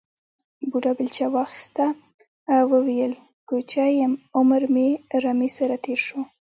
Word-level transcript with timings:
بوډا 0.69 0.91
بېلچه 0.97 1.25
واخیسته 1.35 1.85
او 2.53 2.63
وویل 2.73 3.13
کوچی 3.49 3.91
یم 3.99 4.13
عمر 4.37 4.61
مې 4.73 4.87
رمې 5.23 5.49
سره 5.57 5.75
تېر 5.85 5.99
شو. 6.07 6.19